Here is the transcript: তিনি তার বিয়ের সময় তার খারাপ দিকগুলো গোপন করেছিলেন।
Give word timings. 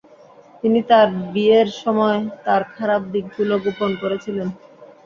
তিনি 0.63 0.79
তার 0.89 1.07
বিয়ের 1.33 1.69
সময় 1.81 2.17
তার 2.45 2.61
খারাপ 2.75 3.01
দিকগুলো 3.13 3.55
গোপন 3.65 3.91
করেছিলেন। 4.01 4.47